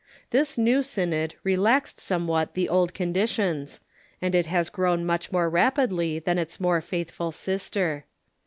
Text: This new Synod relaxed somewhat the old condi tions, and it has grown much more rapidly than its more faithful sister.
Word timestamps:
This 0.31 0.57
new 0.57 0.81
Synod 0.81 1.35
relaxed 1.43 1.99
somewhat 1.99 2.55
the 2.55 2.67
old 2.67 2.91
condi 2.95 3.29
tions, 3.29 3.81
and 4.19 4.33
it 4.33 4.47
has 4.47 4.71
grown 4.71 5.05
much 5.05 5.31
more 5.31 5.47
rapidly 5.47 6.17
than 6.17 6.39
its 6.39 6.59
more 6.59 6.81
faithful 6.81 7.31
sister. 7.31 8.05